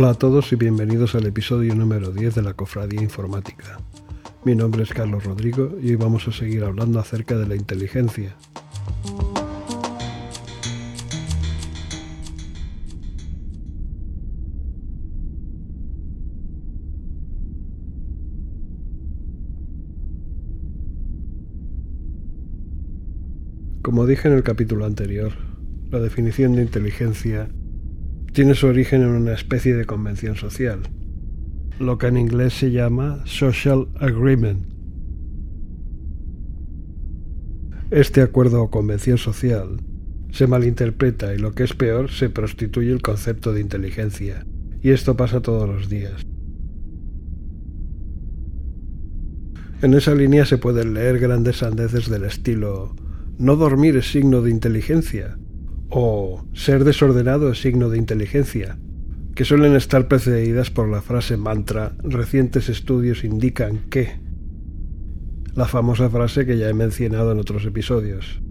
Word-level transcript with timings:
Hola 0.00 0.10
a 0.10 0.14
todos 0.14 0.52
y 0.52 0.54
bienvenidos 0.54 1.16
al 1.16 1.26
episodio 1.26 1.74
número 1.74 2.12
10 2.12 2.36
de 2.36 2.42
la 2.42 2.54
Cofradía 2.54 3.02
Informática. 3.02 3.80
Mi 4.44 4.54
nombre 4.54 4.84
es 4.84 4.90
Carlos 4.90 5.24
Rodrigo 5.24 5.76
y 5.82 5.88
hoy 5.88 5.96
vamos 5.96 6.28
a 6.28 6.30
seguir 6.30 6.62
hablando 6.62 7.00
acerca 7.00 7.36
de 7.36 7.48
la 7.48 7.56
inteligencia. 7.56 8.36
Como 23.82 24.06
dije 24.06 24.28
en 24.28 24.34
el 24.34 24.44
capítulo 24.44 24.86
anterior, 24.86 25.32
la 25.90 25.98
definición 25.98 26.54
de 26.54 26.62
inteligencia 26.62 27.48
tiene 28.38 28.54
su 28.54 28.68
origen 28.68 29.02
en 29.02 29.08
una 29.08 29.32
especie 29.32 29.74
de 29.74 29.84
convención 29.84 30.36
social, 30.36 30.78
lo 31.80 31.98
que 31.98 32.06
en 32.06 32.16
inglés 32.16 32.52
se 32.52 32.70
llama 32.70 33.20
social 33.26 33.88
agreement. 33.98 34.64
Este 37.90 38.22
acuerdo 38.22 38.62
o 38.62 38.70
convención 38.70 39.18
social 39.18 39.80
se 40.30 40.46
malinterpreta 40.46 41.34
y 41.34 41.38
lo 41.38 41.50
que 41.50 41.64
es 41.64 41.74
peor, 41.74 42.12
se 42.12 42.30
prostituye 42.30 42.92
el 42.92 43.02
concepto 43.02 43.52
de 43.52 43.60
inteligencia. 43.60 44.46
Y 44.82 44.90
esto 44.90 45.16
pasa 45.16 45.42
todos 45.42 45.68
los 45.68 45.88
días. 45.88 46.24
En 49.82 49.94
esa 49.94 50.14
línea 50.14 50.46
se 50.46 50.58
pueden 50.58 50.94
leer 50.94 51.18
grandes 51.18 51.56
sandeces 51.56 52.08
del 52.08 52.22
estilo 52.22 52.94
no 53.36 53.56
dormir 53.56 53.96
es 53.96 54.12
signo 54.12 54.42
de 54.42 54.52
inteligencia 54.52 55.36
o 55.88 56.44
ser 56.54 56.84
desordenado 56.84 57.50
es 57.50 57.60
signo 57.60 57.88
de 57.88 57.98
inteligencia, 57.98 58.78
que 59.34 59.44
suelen 59.44 59.74
estar 59.74 60.08
precedidas 60.08 60.70
por 60.70 60.88
la 60.88 61.00
frase 61.00 61.36
mantra 61.36 61.96
recientes 62.02 62.68
estudios 62.68 63.24
indican 63.24 63.88
que 63.90 64.20
la 65.54 65.66
famosa 65.66 66.10
frase 66.10 66.46
que 66.46 66.58
ya 66.58 66.68
he 66.68 66.74
mencionado 66.74 67.32
en 67.32 67.38
otros 67.38 67.64
episodios. 67.64 68.42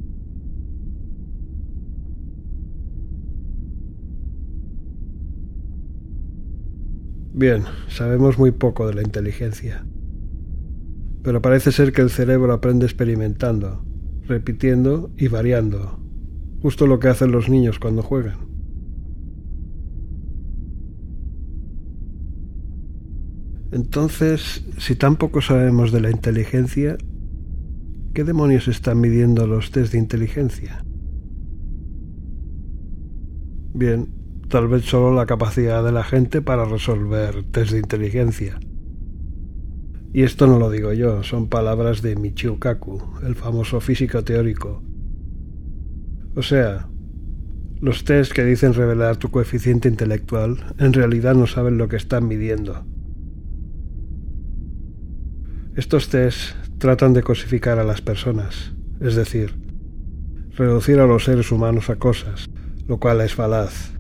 Bien, 7.34 7.64
sabemos 7.88 8.40
muy 8.40 8.52
poco 8.52 8.88
de 8.88 8.96
la 8.96 9.04
inteligencia, 9.04 9.86
pero 11.22 11.42
parece 11.42 11.72
ser 11.72 11.92
que 11.92 12.02
el 12.02 12.10
cerebro 12.10 12.52
aprende 12.52 12.86
experimentando 12.86 13.84
repitiendo 14.28 15.12
y 15.18 15.30
variando, 15.30 16.00
justo 16.62 16.88
lo 16.88 17.00
que 17.00 17.08
hacen 17.10 17.32
los 17.32 17.50
niños 17.50 17.80
cuando 17.80 18.02
juegan. 18.02 18.48
Entonces, 23.72 24.66
si 24.78 24.96
tan 24.96 25.18
poco 25.18 25.42
sabemos 25.42 25.92
de 25.92 26.02
la 26.02 26.10
inteligencia, 26.10 26.98
¿qué 28.14 28.24
demonios 28.24 28.68
están 28.68 29.00
midiendo 29.02 29.46
los 29.46 29.72
test 29.72 29.92
de 29.92 30.00
inteligencia? 30.00 30.84
Bien, 33.74 34.08
tal 34.48 34.70
vez 34.70 34.86
solo 34.86 35.14
la 35.14 35.26
capacidad 35.26 35.84
de 35.84 35.92
la 35.92 36.04
gente 36.04 36.42
para 36.42 36.66
resolver 36.66 37.44
test 37.52 37.72
de 37.72 37.80
inteligencia. 37.80 38.60
Y 40.14 40.24
esto 40.24 40.48
no 40.48 40.58
lo 40.58 40.72
digo 40.72 40.94
yo, 40.94 41.22
son 41.22 41.50
palabras 41.50 42.02
de 42.02 42.16
Michio 42.16 42.58
Kaku, 42.60 43.04
el 43.24 43.36
famoso 43.36 43.82
físico 43.82 44.24
teórico. 44.24 44.82
O 46.38 46.44
sea, 46.44 46.88
los 47.82 48.04
test 48.04 48.32
que 48.32 48.46
dicen 48.46 48.76
revelar 48.76 49.18
tu 49.18 49.32
coeficiente 49.32 49.90
intelectual 49.90 50.58
en 50.78 50.94
realidad 50.94 51.34
no 51.34 51.48
saben 51.48 51.80
lo 51.80 51.88
que 51.88 51.96
están 51.96 52.28
midiendo. 52.28 52.86
Estos 55.76 56.10
test 56.10 56.54
tratan 56.78 57.14
de 57.14 57.24
cosificar 57.24 57.80
a 57.80 57.84
las 57.84 58.02
personas, 58.02 58.76
es 59.02 59.16
decir, 59.16 59.56
reducir 60.56 61.00
a 61.00 61.08
los 61.08 61.24
seres 61.24 61.52
humanos 61.52 61.90
a 61.90 61.96
cosas, 61.96 62.46
lo 62.88 63.00
cual 63.00 63.22
es 63.22 63.34
falaz. 63.34 63.94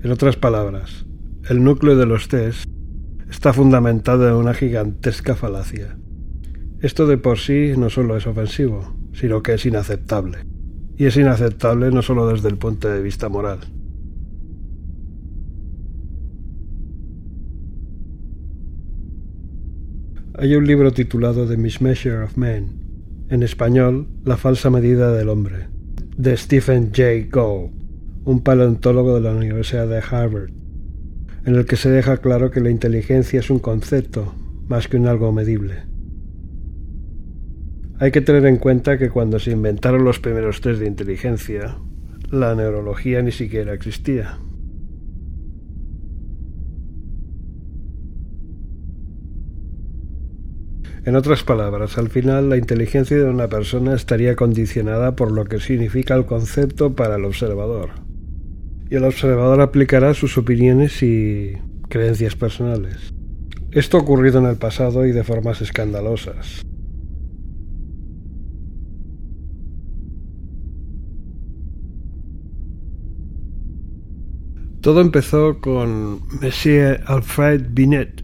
En 0.00 0.12
otras 0.12 0.36
palabras, 0.36 1.06
el 1.50 1.64
núcleo 1.64 1.96
de 1.96 2.06
los 2.06 2.28
test 2.28 2.70
está 3.28 3.52
fundamentado 3.52 4.28
en 4.28 4.34
una 4.34 4.54
gigantesca 4.54 5.34
falacia. 5.34 5.98
Esto 6.78 7.08
de 7.08 7.18
por 7.18 7.38
sí 7.38 7.72
no 7.76 7.90
solo 7.90 8.16
es 8.16 8.28
ofensivo, 8.28 8.95
sino 9.16 9.42
que 9.42 9.54
es 9.54 9.64
inaceptable. 9.64 10.38
Y 10.96 11.06
es 11.06 11.16
inaceptable 11.16 11.90
no 11.90 12.02
solo 12.02 12.28
desde 12.28 12.48
el 12.48 12.58
punto 12.58 12.88
de 12.88 13.02
vista 13.02 13.28
moral. 13.28 13.60
Hay 20.38 20.54
un 20.54 20.66
libro 20.66 20.92
titulado 20.92 21.48
The 21.48 21.56
Mismeasure 21.56 22.24
of 22.24 22.36
Men, 22.36 23.26
en 23.30 23.42
español 23.42 24.06
La 24.24 24.36
falsa 24.36 24.68
medida 24.68 25.10
del 25.12 25.30
hombre, 25.30 25.68
de 26.18 26.36
Stephen 26.36 26.90
J. 26.94 27.30
Gould, 27.32 27.72
un 28.26 28.42
paleontólogo 28.42 29.14
de 29.14 29.22
la 29.22 29.32
Universidad 29.32 29.88
de 29.88 29.98
Harvard, 29.98 30.50
en 31.46 31.54
el 31.54 31.64
que 31.64 31.76
se 31.76 31.90
deja 31.90 32.18
claro 32.18 32.50
que 32.50 32.60
la 32.60 32.70
inteligencia 32.70 33.40
es 33.40 33.48
un 33.48 33.60
concepto 33.60 34.34
más 34.68 34.88
que 34.88 34.98
un 34.98 35.06
algo 35.06 35.32
medible. 35.32 35.95
Hay 37.98 38.10
que 38.10 38.20
tener 38.20 38.44
en 38.46 38.58
cuenta 38.58 38.98
que 38.98 39.08
cuando 39.08 39.38
se 39.38 39.52
inventaron 39.52 40.04
los 40.04 40.18
primeros 40.18 40.60
test 40.60 40.80
de 40.80 40.86
inteligencia, 40.86 41.78
la 42.30 42.54
neurología 42.54 43.22
ni 43.22 43.32
siquiera 43.32 43.72
existía. 43.72 44.38
En 51.06 51.14
otras 51.14 51.44
palabras, 51.44 51.96
al 51.98 52.08
final 52.08 52.50
la 52.50 52.56
inteligencia 52.56 53.16
de 53.16 53.24
una 53.24 53.48
persona 53.48 53.94
estaría 53.94 54.34
condicionada 54.34 55.14
por 55.14 55.30
lo 55.30 55.44
que 55.44 55.60
significa 55.60 56.14
el 56.14 56.26
concepto 56.26 56.94
para 56.94 57.14
el 57.14 57.24
observador 57.24 58.06
y 58.90 58.96
el 58.96 59.04
observador 59.04 59.60
aplicará 59.60 60.14
sus 60.14 60.36
opiniones 60.38 61.02
y 61.02 61.56
creencias 61.88 62.36
personales. 62.36 63.12
Esto 63.72 63.96
ha 63.96 64.00
ocurrido 64.00 64.38
en 64.38 64.46
el 64.46 64.56
pasado 64.56 65.06
y 65.06 65.12
de 65.12 65.24
formas 65.24 65.60
escandalosas. 65.60 66.62
Todo 74.86 75.00
empezó 75.00 75.58
con 75.58 76.20
Monsieur 76.40 77.00
Alfred 77.06 77.70
Binet, 77.70 78.22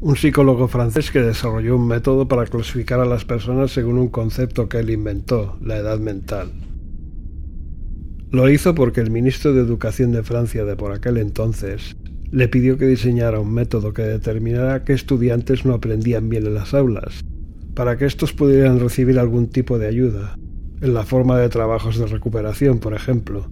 un 0.00 0.14
psicólogo 0.14 0.68
francés 0.68 1.10
que 1.10 1.22
desarrolló 1.22 1.76
un 1.76 1.86
método 1.86 2.28
para 2.28 2.44
clasificar 2.44 3.00
a 3.00 3.06
las 3.06 3.24
personas 3.24 3.70
según 3.70 3.96
un 3.96 4.08
concepto 4.08 4.68
que 4.68 4.80
él 4.80 4.90
inventó, 4.90 5.56
la 5.62 5.78
edad 5.78 5.98
mental. 5.98 6.52
Lo 8.30 8.50
hizo 8.50 8.74
porque 8.74 9.00
el 9.00 9.10
ministro 9.10 9.54
de 9.54 9.62
Educación 9.62 10.12
de 10.12 10.22
Francia 10.22 10.66
de 10.66 10.76
por 10.76 10.92
aquel 10.92 11.16
entonces 11.16 11.96
le 12.30 12.48
pidió 12.48 12.76
que 12.76 12.84
diseñara 12.86 13.40
un 13.40 13.54
método 13.54 13.94
que 13.94 14.02
determinara 14.02 14.84
qué 14.84 14.92
estudiantes 14.92 15.64
no 15.64 15.72
aprendían 15.72 16.28
bien 16.28 16.46
en 16.46 16.56
las 16.56 16.74
aulas, 16.74 17.24
para 17.74 17.96
que 17.96 18.04
estos 18.04 18.34
pudieran 18.34 18.80
recibir 18.80 19.18
algún 19.18 19.48
tipo 19.48 19.78
de 19.78 19.86
ayuda, 19.86 20.36
en 20.82 20.92
la 20.92 21.04
forma 21.04 21.38
de 21.38 21.48
trabajos 21.48 21.98
de 21.98 22.04
recuperación, 22.04 22.80
por 22.80 22.92
ejemplo. 22.92 23.50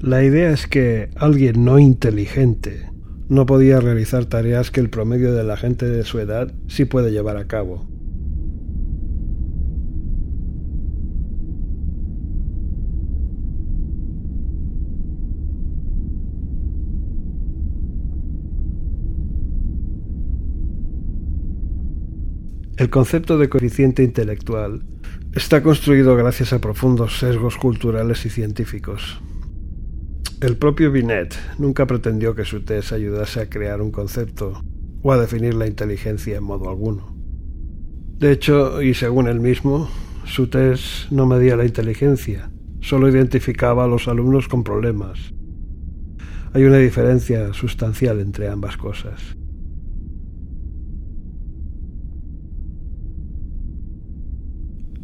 La 0.00 0.22
idea 0.22 0.50
es 0.50 0.66
que 0.66 1.08
alguien 1.16 1.64
no 1.64 1.78
inteligente 1.78 2.90
no 3.28 3.46
podía 3.46 3.80
realizar 3.80 4.26
tareas 4.26 4.70
que 4.70 4.80
el 4.80 4.90
promedio 4.90 5.32
de 5.32 5.42
la 5.42 5.56
gente 5.56 5.86
de 5.86 6.04
su 6.04 6.18
edad 6.18 6.52
sí 6.68 6.84
puede 6.84 7.10
llevar 7.10 7.38
a 7.38 7.46
cabo. 7.46 7.88
El 22.76 22.90
concepto 22.90 23.38
de 23.38 23.48
coeficiente 23.48 24.02
intelectual 24.02 24.82
está 25.34 25.62
construido 25.62 26.14
gracias 26.14 26.52
a 26.52 26.60
profundos 26.60 27.18
sesgos 27.18 27.56
culturales 27.56 28.26
y 28.26 28.30
científicos. 28.30 29.18
El 30.38 30.58
propio 30.58 30.92
Binet 30.92 31.34
nunca 31.58 31.86
pretendió 31.86 32.34
que 32.34 32.44
su 32.44 32.62
test 32.62 32.92
ayudase 32.92 33.40
a 33.40 33.48
crear 33.48 33.80
un 33.80 33.90
concepto 33.90 34.62
o 35.02 35.10
a 35.10 35.16
definir 35.16 35.54
la 35.54 35.66
inteligencia 35.66 36.36
en 36.36 36.44
modo 36.44 36.68
alguno. 36.68 37.16
De 38.18 38.32
hecho, 38.32 38.82
y 38.82 38.92
según 38.92 39.28
él 39.28 39.40
mismo, 39.40 39.88
su 40.26 40.48
test 40.48 41.10
no 41.10 41.24
medía 41.24 41.56
la 41.56 41.64
inteligencia, 41.64 42.50
solo 42.80 43.08
identificaba 43.08 43.84
a 43.84 43.86
los 43.86 44.08
alumnos 44.08 44.46
con 44.46 44.62
problemas. 44.62 45.32
Hay 46.52 46.64
una 46.64 46.78
diferencia 46.78 47.54
sustancial 47.54 48.20
entre 48.20 48.48
ambas 48.48 48.76
cosas. 48.76 49.36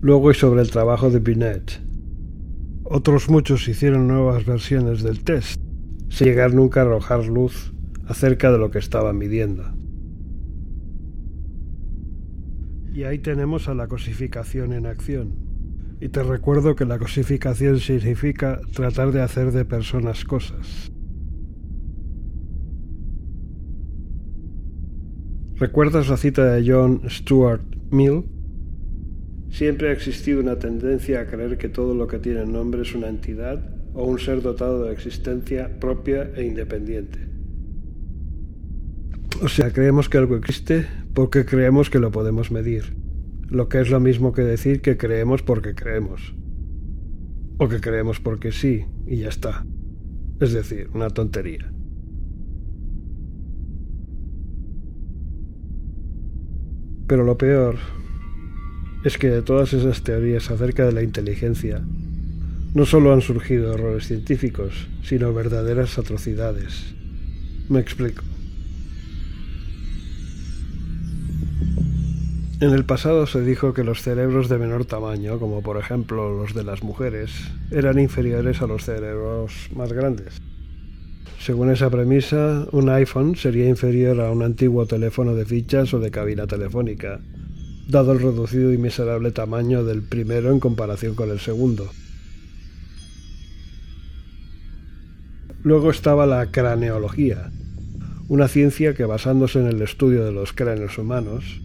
Luego 0.02 0.30
y 0.30 0.34
sobre 0.34 0.60
el 0.60 0.70
trabajo 0.70 1.08
de 1.08 1.20
Binet. 1.20 1.91
Otros 2.94 3.30
muchos 3.30 3.66
hicieron 3.68 4.06
nuevas 4.06 4.44
versiones 4.44 5.02
del 5.02 5.24
test, 5.24 5.58
sin 6.10 6.26
llegar 6.26 6.52
nunca 6.52 6.80
a 6.80 6.82
arrojar 6.82 7.24
luz 7.24 7.72
acerca 8.06 8.52
de 8.52 8.58
lo 8.58 8.70
que 8.70 8.80
estaban 8.80 9.16
midiendo. 9.16 9.64
Y 12.92 13.04
ahí 13.04 13.18
tenemos 13.18 13.68
a 13.68 13.74
la 13.74 13.88
cosificación 13.88 14.74
en 14.74 14.84
acción. 14.84 15.32
Y 16.02 16.10
te 16.10 16.22
recuerdo 16.22 16.76
que 16.76 16.84
la 16.84 16.98
cosificación 16.98 17.80
significa 17.80 18.60
tratar 18.74 19.10
de 19.10 19.22
hacer 19.22 19.52
de 19.52 19.64
personas 19.64 20.26
cosas. 20.26 20.92
¿Recuerdas 25.54 26.10
la 26.10 26.18
cita 26.18 26.44
de 26.44 26.70
John 26.70 27.00
Stuart 27.08 27.64
Mill? 27.90 28.41
Siempre 29.52 29.90
ha 29.90 29.92
existido 29.92 30.40
una 30.40 30.58
tendencia 30.58 31.20
a 31.20 31.26
creer 31.26 31.58
que 31.58 31.68
todo 31.68 31.94
lo 31.94 32.06
que 32.06 32.18
tiene 32.18 32.46
nombre 32.46 32.80
es 32.80 32.94
una 32.94 33.08
entidad 33.08 33.62
o 33.92 34.06
un 34.06 34.18
ser 34.18 34.40
dotado 34.40 34.84
de 34.84 34.92
existencia 34.92 35.78
propia 35.78 36.30
e 36.34 36.44
independiente. 36.44 37.18
O 39.42 39.48
sea, 39.48 39.70
creemos 39.70 40.08
que 40.08 40.16
algo 40.16 40.36
existe 40.36 40.86
porque 41.12 41.44
creemos 41.44 41.90
que 41.90 41.98
lo 41.98 42.10
podemos 42.10 42.50
medir, 42.50 42.96
lo 43.46 43.68
que 43.68 43.82
es 43.82 43.90
lo 43.90 44.00
mismo 44.00 44.32
que 44.32 44.40
decir 44.40 44.80
que 44.80 44.96
creemos 44.96 45.42
porque 45.42 45.74
creemos, 45.74 46.34
o 47.58 47.68
que 47.68 47.82
creemos 47.82 48.20
porque 48.20 48.52
sí, 48.52 48.86
y 49.06 49.18
ya 49.18 49.28
está. 49.28 49.66
Es 50.40 50.54
decir, 50.54 50.88
una 50.94 51.10
tontería. 51.10 51.70
Pero 57.06 57.24
lo 57.24 57.36
peor 57.36 57.76
es 59.04 59.18
que 59.18 59.28
de 59.28 59.42
todas 59.42 59.72
esas 59.72 60.02
teorías 60.02 60.50
acerca 60.50 60.86
de 60.86 60.92
la 60.92 61.02
inteligencia, 61.02 61.82
no 62.74 62.86
solo 62.86 63.12
han 63.12 63.20
surgido 63.20 63.74
errores 63.74 64.06
científicos, 64.06 64.88
sino 65.02 65.34
verdaderas 65.34 65.98
atrocidades. 65.98 66.94
Me 67.68 67.80
explico. 67.80 68.22
En 72.60 72.70
el 72.70 72.84
pasado 72.84 73.26
se 73.26 73.40
dijo 73.40 73.74
que 73.74 73.82
los 73.82 74.02
cerebros 74.02 74.48
de 74.48 74.56
menor 74.56 74.84
tamaño, 74.84 75.40
como 75.40 75.62
por 75.62 75.78
ejemplo 75.78 76.36
los 76.36 76.54
de 76.54 76.62
las 76.62 76.84
mujeres, 76.84 77.32
eran 77.72 77.98
inferiores 77.98 78.62
a 78.62 78.68
los 78.68 78.84
cerebros 78.84 79.68
más 79.74 79.92
grandes. 79.92 80.40
Según 81.40 81.72
esa 81.72 81.90
premisa, 81.90 82.68
un 82.70 82.88
iPhone 82.88 83.34
sería 83.34 83.68
inferior 83.68 84.20
a 84.20 84.30
un 84.30 84.44
antiguo 84.44 84.86
teléfono 84.86 85.34
de 85.34 85.44
fichas 85.44 85.92
o 85.92 85.98
de 85.98 86.12
cabina 86.12 86.46
telefónica, 86.46 87.18
dado 87.88 88.12
el 88.12 88.20
reducido 88.20 88.72
y 88.72 88.78
miserable 88.78 89.32
tamaño 89.32 89.84
del 89.84 90.02
primero 90.02 90.50
en 90.50 90.60
comparación 90.60 91.14
con 91.14 91.30
el 91.30 91.40
segundo. 91.40 91.90
Luego 95.62 95.90
estaba 95.90 96.26
la 96.26 96.50
craneología, 96.50 97.50
una 98.28 98.48
ciencia 98.48 98.94
que 98.94 99.04
basándose 99.04 99.60
en 99.60 99.66
el 99.66 99.82
estudio 99.82 100.24
de 100.24 100.32
los 100.32 100.52
cráneos 100.52 100.98
humanos, 100.98 101.60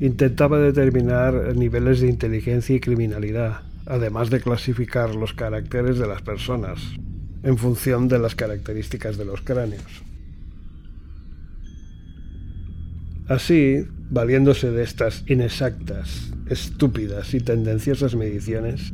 intentaba 0.00 0.58
determinar 0.58 1.56
niveles 1.56 2.00
de 2.00 2.08
inteligencia 2.08 2.76
y 2.76 2.80
criminalidad, 2.80 3.62
además 3.86 4.30
de 4.30 4.40
clasificar 4.40 5.14
los 5.14 5.32
caracteres 5.32 5.98
de 5.98 6.06
las 6.06 6.22
personas, 6.22 6.80
en 7.42 7.58
función 7.58 8.08
de 8.08 8.18
las 8.18 8.34
características 8.34 9.16
de 9.16 9.24
los 9.24 9.40
cráneos. 9.40 10.02
Así, 13.28 13.86
valiéndose 14.14 14.70
de 14.70 14.84
estas 14.84 15.24
inexactas, 15.26 16.30
estúpidas 16.48 17.34
y 17.34 17.40
tendenciosas 17.40 18.14
mediciones, 18.14 18.92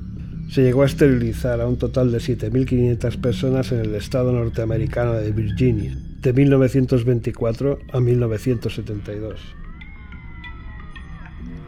se 0.48 0.62
llegó 0.62 0.82
a 0.82 0.86
esterilizar 0.86 1.60
a 1.60 1.68
un 1.68 1.76
total 1.76 2.10
de 2.10 2.18
7.500 2.18 3.20
personas 3.20 3.70
en 3.70 3.80
el 3.80 3.94
estado 3.94 4.32
norteamericano 4.32 5.12
de 5.12 5.30
Virginia, 5.30 5.96
de 6.22 6.32
1924 6.32 7.78
a 7.92 8.00
1972. 8.00 9.40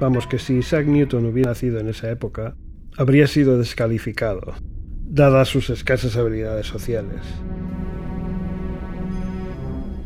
Vamos, 0.01 0.27
que 0.27 0.39
si 0.39 0.55
Isaac 0.55 0.87
Newton 0.87 1.27
hubiera 1.27 1.51
nacido 1.51 1.79
en 1.79 1.89
esa 1.89 2.11
época, 2.11 2.57
habría 2.97 3.27
sido 3.27 3.59
descalificado, 3.59 4.55
dadas 5.05 5.49
sus 5.49 5.69
escasas 5.71 6.17
habilidades 6.17 6.67
sociales. 6.67 7.21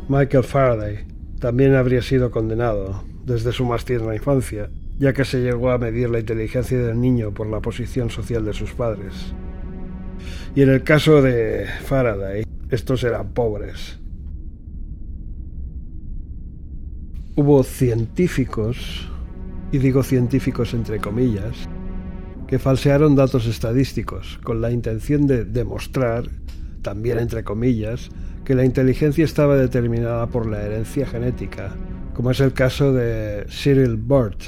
Michael 0.09 0.43
Faraday 0.43 1.07
también 1.39 1.75
habría 1.75 2.01
sido 2.01 2.29
condenado 2.29 3.06
desde 3.27 3.51
su 3.51 3.65
más 3.65 3.83
tierna 3.83 4.15
infancia, 4.15 4.69
ya 4.97 5.11
que 5.11 5.25
se 5.25 5.41
llegó 5.41 5.69
a 5.71 5.77
medir 5.77 6.09
la 6.09 6.19
inteligencia 6.19 6.79
del 6.79 6.99
niño 6.99 7.33
por 7.33 7.47
la 7.47 7.59
posición 7.59 8.09
social 8.09 8.45
de 8.45 8.53
sus 8.53 8.71
padres. 8.71 9.33
Y 10.55 10.61
en 10.61 10.69
el 10.69 10.83
caso 10.83 11.21
de 11.21 11.65
Faraday, 11.83 12.45
estos 12.69 13.03
eran 13.03 13.33
pobres. 13.33 13.99
Hubo 17.35 17.63
científicos, 17.63 19.11
y 19.73 19.77
digo 19.79 20.03
científicos 20.03 20.73
entre 20.73 20.99
comillas, 20.99 21.67
que 22.47 22.59
falsearon 22.59 23.17
datos 23.17 23.45
estadísticos 23.45 24.39
con 24.41 24.61
la 24.61 24.71
intención 24.71 25.27
de 25.27 25.43
demostrar, 25.43 26.23
también 26.81 27.19
entre 27.19 27.43
comillas, 27.43 28.09
que 28.45 28.55
la 28.55 28.63
inteligencia 28.63 29.25
estaba 29.25 29.57
determinada 29.57 30.27
por 30.27 30.47
la 30.47 30.63
herencia 30.63 31.05
genética, 31.05 31.75
como 32.17 32.31
es 32.31 32.39
el 32.39 32.51
caso 32.51 32.93
de 32.93 33.45
Cyril 33.47 33.95
Burt. 33.95 34.41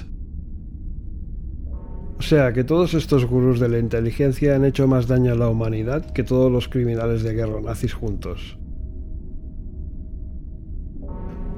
O 2.18 2.22
sea, 2.24 2.52
que 2.52 2.64
todos 2.64 2.96
estos 2.96 3.26
gurús 3.26 3.60
de 3.60 3.70
la 3.70 3.78
inteligencia 3.78 4.56
han 4.56 4.66
hecho 4.66 4.88
más 4.88 5.08
daño 5.08 5.34
a 5.34 5.36
la 5.36 5.50
humanidad 5.50 6.12
que 6.12 6.24
todos 6.24 6.52
los 6.52 6.68
criminales 6.68 7.22
de 7.22 7.36
guerra 7.36 7.62
nazis 7.62 7.94
juntos. 7.94 8.58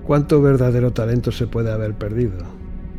¿Cuánto 0.04 0.42
verdadero 0.42 0.92
talento 0.92 1.32
se 1.32 1.48
puede 1.48 1.72
haber 1.72 1.94
perdido? 1.94 2.40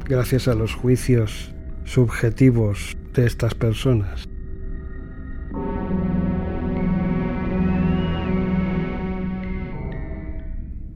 Gracias 0.09 0.49
a 0.49 0.55
los 0.55 0.75
juicios 0.75 1.55
subjetivos 1.85 2.97
de 3.13 3.27
estas 3.27 3.55
personas. 3.55 4.27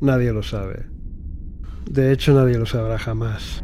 Nadie 0.01 0.33
lo 0.33 0.43
sabe. 0.43 0.96
De 1.91 2.13
hecho, 2.13 2.35
nadie 2.35 2.59
lo 2.59 2.67
sabrá 2.67 2.99
jamás. 2.99 3.63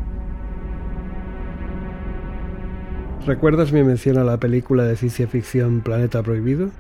¿Recuerdas 3.27 3.73
mi 3.73 3.83
mención 3.83 4.19
a 4.19 4.25
la 4.25 4.39
película 4.39 4.85
de 4.85 4.97
ciencia 4.97 5.29
ficción 5.29 5.81
Planeta 5.81 6.23
Prohibido? 6.23 6.71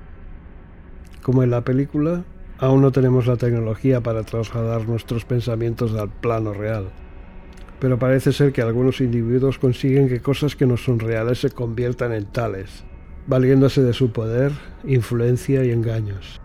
Como 1.23 1.43
en 1.43 1.51
la 1.51 1.61
película, 1.61 2.25
aún 2.59 2.81
no 2.81 2.91
tenemos 2.91 3.27
la 3.27 3.37
tecnología 3.37 4.01
para 4.01 4.23
trasladar 4.23 4.89
nuestros 4.89 5.25
pensamientos 5.25 5.95
al 5.95 6.09
plano 6.09 6.53
real 6.53 6.91
pero 7.83 7.99
parece 7.99 8.33
ser 8.33 8.53
que 8.53 8.63
algunos 8.63 9.01
individuos 9.01 9.59
consiguen 9.59 10.09
que 10.09 10.21
cosas 10.23 10.55
que 10.55 10.67
no 10.67 10.77
son 10.77 11.01
reales 11.01 11.41
se 11.41 11.51
conviertan 11.51 12.13
en 12.13 12.27
tales, 12.27 12.85
valiéndose 13.27 13.83
de 13.83 13.93
su 13.93 14.13
poder, 14.13 14.53
influencia 14.85 15.65
y 15.65 15.73
engaños, 15.73 16.41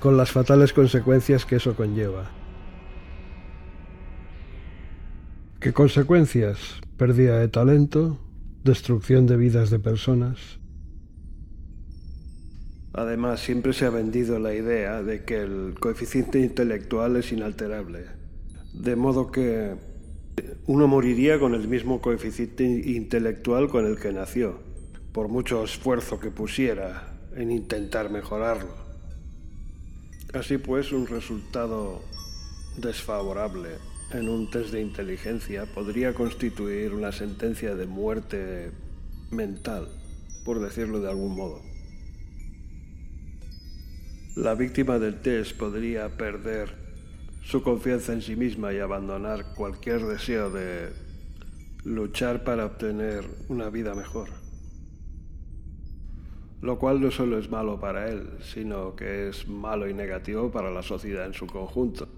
con 0.00 0.16
las 0.16 0.32
fatales 0.32 0.72
consecuencias 0.72 1.44
que 1.44 1.54
eso 1.54 1.76
conlleva. 1.76 2.37
¿Qué 5.60 5.72
consecuencias? 5.72 6.80
Pérdida 6.96 7.38
de 7.38 7.48
talento, 7.48 8.18
destrucción 8.64 9.26
de 9.26 9.36
vidas 9.36 9.70
de 9.70 9.78
personas. 9.78 10.38
Además, 12.92 13.40
siempre 13.40 13.72
se 13.72 13.84
ha 13.84 13.90
vendido 13.90 14.38
la 14.38 14.54
idea 14.54 15.02
de 15.02 15.24
que 15.24 15.40
el 15.42 15.74
coeficiente 15.78 16.40
intelectual 16.40 17.16
es 17.16 17.32
inalterable 17.32 18.18
de 18.72 18.96
modo 18.96 19.30
que 19.30 19.74
uno 20.66 20.86
moriría 20.86 21.38
con 21.38 21.54
el 21.54 21.66
mismo 21.66 22.00
coeficiente 22.00 22.64
intelectual 22.64 23.68
con 23.68 23.86
el 23.86 23.98
que 23.98 24.12
nació, 24.12 24.60
por 25.12 25.28
mucho 25.28 25.64
esfuerzo 25.64 26.20
que 26.20 26.30
pusiera 26.30 27.18
en 27.34 27.50
intentar 27.50 28.10
mejorarlo. 28.10 28.74
Así 30.32 30.58
pues, 30.58 30.92
un 30.92 31.06
resultado 31.06 32.02
desfavorable 32.76 33.70
en 34.12 34.28
un 34.28 34.48
test 34.48 34.70
de 34.72 34.80
inteligencia 34.80 35.66
podría 35.66 36.14
constituir 36.14 36.94
una 36.94 37.12
sentencia 37.12 37.74
de 37.74 37.86
muerte 37.86 38.70
mental, 39.30 39.88
por 40.44 40.60
decirlo 40.60 41.00
de 41.00 41.10
algún 41.10 41.36
modo. 41.36 41.60
La 44.36 44.54
víctima 44.54 44.98
del 44.98 45.20
test 45.20 45.56
podría 45.56 46.16
perder 46.16 46.74
su 47.42 47.62
confianza 47.62 48.12
en 48.12 48.22
sí 48.22 48.36
misma 48.36 48.72
y 48.72 48.78
abandonar 48.78 49.54
cualquier 49.54 50.06
deseo 50.06 50.50
de 50.50 50.90
luchar 51.84 52.44
para 52.44 52.66
obtener 52.66 53.24
una 53.48 53.68
vida 53.68 53.94
mejor. 53.94 54.28
Lo 56.60 56.78
cual 56.78 57.00
no 57.00 57.10
solo 57.10 57.38
es 57.38 57.50
malo 57.50 57.78
para 57.78 58.08
él, 58.08 58.30
sino 58.40 58.96
que 58.96 59.28
es 59.28 59.46
malo 59.46 59.88
y 59.88 59.94
negativo 59.94 60.50
para 60.50 60.70
la 60.70 60.82
sociedad 60.82 61.26
en 61.26 61.34
su 61.34 61.46
conjunto. 61.46 62.08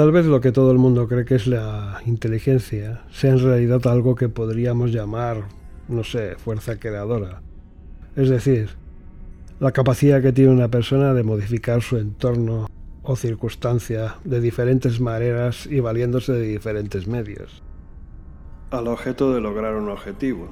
Tal 0.00 0.12
vez 0.12 0.24
lo 0.24 0.40
que 0.40 0.50
todo 0.50 0.72
el 0.72 0.78
mundo 0.78 1.06
cree 1.06 1.26
que 1.26 1.34
es 1.34 1.46
la 1.46 2.00
inteligencia 2.06 3.02
sea 3.10 3.32
en 3.32 3.38
realidad 3.38 3.86
algo 3.86 4.14
que 4.14 4.30
podríamos 4.30 4.92
llamar, 4.92 5.44
no 5.88 6.04
sé, 6.04 6.36
fuerza 6.36 6.80
creadora. 6.80 7.42
Es 8.16 8.30
decir, 8.30 8.70
la 9.58 9.72
capacidad 9.72 10.22
que 10.22 10.32
tiene 10.32 10.52
una 10.52 10.68
persona 10.68 11.12
de 11.12 11.22
modificar 11.22 11.82
su 11.82 11.98
entorno 11.98 12.66
o 13.02 13.14
circunstancia 13.14 14.14
de 14.24 14.40
diferentes 14.40 15.02
maneras 15.02 15.66
y 15.66 15.80
valiéndose 15.80 16.32
de 16.32 16.46
diferentes 16.46 17.06
medios, 17.06 17.62
al 18.70 18.88
objeto 18.88 19.34
de 19.34 19.42
lograr 19.42 19.74
un 19.74 19.90
objetivo. 19.90 20.48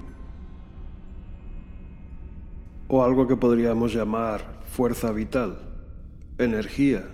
O 2.89 3.03
algo 3.03 3.27
que 3.27 3.37
podríamos 3.37 3.95
llamar 3.95 4.61
fuerza 4.67 5.11
vital, 5.11 5.59
energía. 6.37 7.07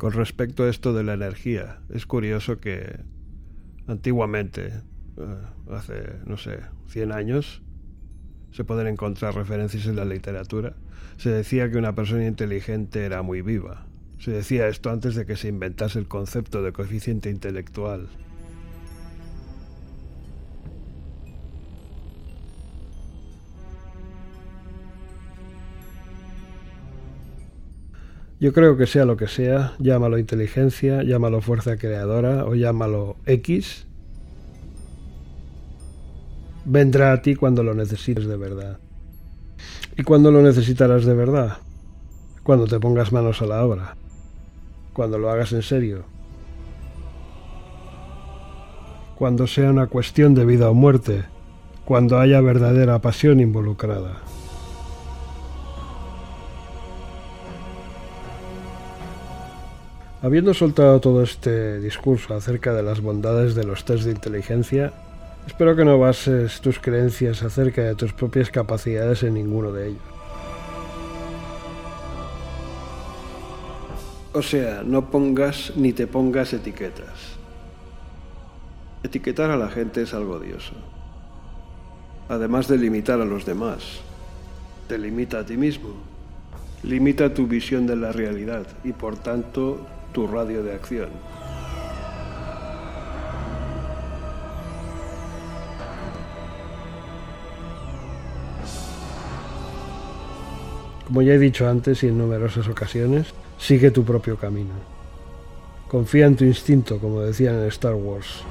Con 0.00 0.12
respecto 0.12 0.64
a 0.64 0.70
esto 0.70 0.94
de 0.94 1.04
la 1.04 1.12
energía, 1.12 1.80
es 1.90 2.06
curioso 2.06 2.58
que 2.58 3.00
antiguamente, 3.86 4.68
eh, 5.18 5.36
hace, 5.70 6.14
no 6.24 6.38
sé, 6.38 6.60
100 6.86 7.12
años, 7.12 7.60
se 8.50 8.64
pueden 8.64 8.86
encontrar 8.86 9.34
referencias 9.34 9.84
en 9.84 9.96
la 9.96 10.06
literatura, 10.06 10.74
se 11.18 11.28
decía 11.28 11.70
que 11.70 11.76
una 11.76 11.94
persona 11.94 12.24
inteligente 12.24 13.04
era 13.04 13.20
muy 13.20 13.42
viva. 13.42 13.84
Se 14.18 14.30
decía 14.30 14.68
esto 14.68 14.88
antes 14.88 15.16
de 15.16 15.26
que 15.26 15.36
se 15.36 15.48
inventase 15.48 15.98
el 15.98 16.08
concepto 16.08 16.62
de 16.62 16.72
coeficiente 16.72 17.28
intelectual. 17.28 18.08
Yo 28.40 28.54
creo 28.54 28.78
que 28.78 28.86
sea 28.86 29.04
lo 29.04 29.18
que 29.18 29.28
sea, 29.28 29.74
llámalo 29.78 30.18
inteligencia, 30.18 31.02
llámalo 31.02 31.42
fuerza 31.42 31.76
creadora 31.76 32.46
o 32.46 32.54
llámalo 32.54 33.16
X, 33.26 33.86
vendrá 36.64 37.12
a 37.12 37.20
ti 37.20 37.34
cuando 37.34 37.62
lo 37.62 37.74
necesites 37.74 38.24
de 38.24 38.38
verdad. 38.38 38.78
¿Y 39.94 40.04
cuando 40.04 40.30
lo 40.30 40.40
necesitarás 40.40 41.04
de 41.04 41.12
verdad? 41.12 41.58
Cuando 42.42 42.66
te 42.66 42.80
pongas 42.80 43.12
manos 43.12 43.42
a 43.42 43.46
la 43.46 43.62
obra. 43.62 43.96
Cuando 44.94 45.18
lo 45.18 45.28
hagas 45.28 45.52
en 45.52 45.62
serio. 45.62 46.04
Cuando 49.16 49.46
sea 49.46 49.68
una 49.68 49.88
cuestión 49.88 50.34
de 50.34 50.46
vida 50.46 50.70
o 50.70 50.74
muerte. 50.74 51.24
Cuando 51.84 52.18
haya 52.18 52.40
verdadera 52.40 53.02
pasión 53.02 53.38
involucrada. 53.38 54.22
Habiendo 60.22 60.52
soltado 60.54 61.00
todo 61.00 61.22
este 61.22 61.80
discurso 61.80 62.34
acerca 62.34 62.74
de 62.74 62.82
las 62.82 63.00
bondades 63.00 63.54
de 63.54 63.64
los 63.64 63.84
test 63.84 64.04
de 64.04 64.10
inteligencia, 64.10 64.92
Espero 65.46 65.74
que 65.74 65.84
no 65.84 65.98
bases 65.98 66.60
tus 66.60 66.78
creencias 66.78 67.42
acerca 67.42 67.82
de 67.82 67.94
tus 67.94 68.12
propias 68.12 68.50
capacidades 68.50 69.22
en 69.22 69.34
ninguno 69.34 69.72
de 69.72 69.88
ellos. 69.88 70.02
O 74.32 74.42
sea, 74.42 74.82
no 74.84 75.10
pongas 75.10 75.72
ni 75.76 75.92
te 75.92 76.06
pongas 76.06 76.52
etiquetas. 76.52 77.36
Etiquetar 79.02 79.50
a 79.50 79.56
la 79.56 79.68
gente 79.68 80.02
es 80.02 80.14
algo 80.14 80.34
odioso. 80.34 80.74
Además 82.28 82.68
de 82.68 82.78
limitar 82.78 83.20
a 83.20 83.24
los 83.24 83.44
demás, 83.44 84.00
te 84.86 84.98
limita 84.98 85.40
a 85.40 85.46
ti 85.46 85.56
mismo. 85.56 85.94
Limita 86.84 87.34
tu 87.34 87.46
visión 87.46 87.86
de 87.86 87.96
la 87.96 88.12
realidad 88.12 88.66
y 88.84 88.92
por 88.92 89.16
tanto 89.16 89.84
tu 90.12 90.26
radio 90.26 90.62
de 90.62 90.74
acción. 90.74 91.08
Como 101.06 101.22
ya 101.22 101.34
he 101.34 101.38
dicho 101.38 101.68
antes 101.68 102.04
y 102.04 102.06
en 102.06 102.18
numerosas 102.18 102.68
ocasiones, 102.68 103.34
sigue 103.58 103.90
tu 103.90 104.04
propio 104.04 104.36
camino. 104.36 104.74
Confía 105.88 106.26
en 106.26 106.36
tu 106.36 106.44
instinto, 106.44 106.98
como 106.98 107.20
decían 107.20 107.56
en 107.56 107.66
Star 107.66 107.94
Wars. 107.94 108.44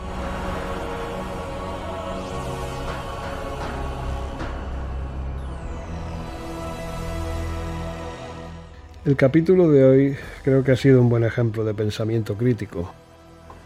El 9.10 9.16
capítulo 9.16 9.72
de 9.72 9.84
hoy 9.84 10.18
creo 10.44 10.64
que 10.64 10.72
ha 10.72 10.76
sido 10.76 11.02
un 11.02 11.10
buen 11.10 11.24
ejemplo 11.24 11.66
de 11.66 11.74
pensamiento 11.74 12.38
crítico, 12.38 12.94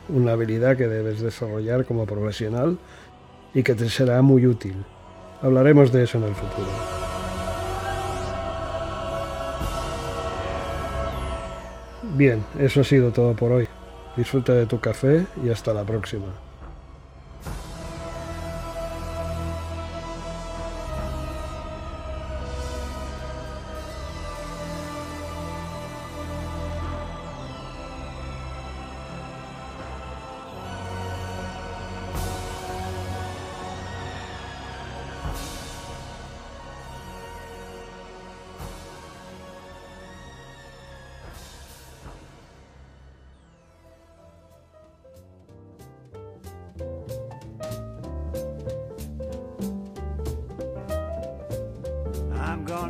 una 0.07 0.31
habilidad 0.31 0.77
que 0.77 0.87
debes 0.87 1.19
desarrollar 1.19 1.83
como 1.83 2.05
profesional 2.05 2.77
y 3.53 3.61
que 3.61 3.75
te 3.75 3.89
será 3.89 4.21
muy 4.21 4.47
útil. 4.47 4.73
Hablaremos 5.41 5.91
de 5.91 6.03
eso 6.03 6.17
en 6.17 6.23
el 6.23 6.33
futuro. 6.33 6.69
Bien, 12.15 12.41
eso 12.57 12.79
ha 12.79 12.85
sido 12.85 13.11
todo 13.11 13.35
por 13.35 13.51
hoy. 13.51 13.67
Disfruta 14.15 14.53
de 14.53 14.65
tu 14.65 14.79
café 14.79 15.25
y 15.43 15.49
hasta 15.49 15.73
la 15.73 15.83
próxima. 15.83 16.52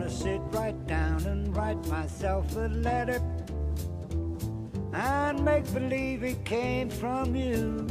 Gonna 0.04 0.16
sit 0.16 0.42
right 0.52 0.86
down 0.86 1.24
and 1.28 1.56
write 1.56 1.82
myself 1.88 2.58
a 2.58 2.68
letter 2.68 3.22
and 4.92 5.46
make 5.46 5.64
believe 5.74 6.24
it 6.24 6.44
came 6.44 6.90
from 6.90 7.34
you. 7.34 7.88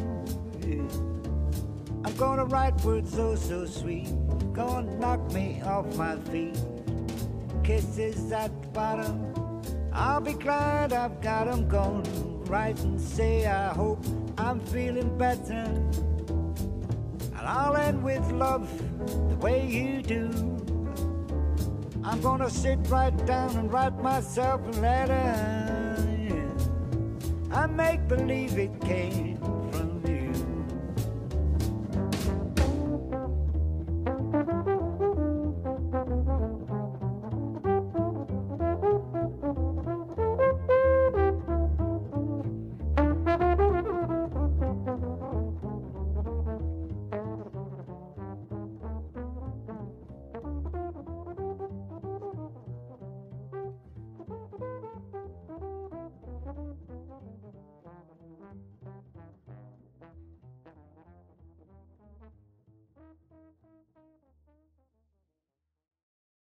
I'm 2.05 2.15
gonna 2.17 2.45
write 2.45 2.79
words 2.85 3.15
so, 3.15 3.35
so 3.35 3.65
sweet, 3.65 4.11
gonna 4.53 4.95
knock 4.99 5.33
me 5.33 5.63
off 5.63 5.87
my 5.97 6.17
feet. 6.31 6.59
Kisses 7.65 8.31
at 8.31 8.51
the 8.61 8.69
bottom, 8.69 9.63
I'll 9.91 10.21
be 10.21 10.35
glad 10.35 10.93
I've 10.93 11.19
got 11.23 11.47
them. 11.47 11.67
Gonna 11.67 12.11
write 12.45 12.79
and 12.81 13.01
say, 13.01 13.47
I 13.47 13.69
hope 13.69 14.05
I'm 14.37 14.61
feeling 14.61 15.17
better. 15.17 15.65
And 17.39 17.49
I'll 17.49 17.77
end 17.77 18.03
with 18.03 18.31
love 18.33 18.69
the 19.31 19.37
way 19.37 19.67
you 19.67 20.03
do. 20.03 20.62
I'm 22.05 22.21
gonna 22.21 22.51
sit 22.51 22.79
right 22.89 23.17
down 23.27 23.57
and 23.57 23.73
write 23.73 23.97
myself 24.03 24.61
a 24.67 24.81
letter. 24.81 25.97
Yeah. 26.19 27.57
I 27.57 27.67
make 27.67 28.09
believe 28.09 28.59
it 28.59 28.81
came 28.81 29.32